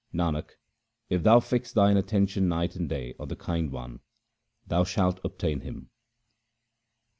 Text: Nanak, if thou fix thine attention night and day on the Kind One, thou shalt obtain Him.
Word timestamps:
Nanak, 0.11 0.53
if 1.11 1.21
thou 1.21 1.39
fix 1.39 1.71
thine 1.73 1.95
attention 1.95 2.47
night 2.47 2.75
and 2.75 2.89
day 2.89 3.13
on 3.19 3.27
the 3.27 3.35
Kind 3.35 3.71
One, 3.71 3.99
thou 4.65 4.83
shalt 4.83 5.19
obtain 5.23 5.59
Him. 5.59 5.91